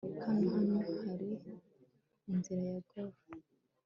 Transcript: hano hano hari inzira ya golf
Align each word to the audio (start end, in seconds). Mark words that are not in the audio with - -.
hano 0.23 0.45
hano 0.55 0.75
hari 1.03 1.29
inzira 2.33 2.61
ya 2.71 2.79
golf 2.89 3.17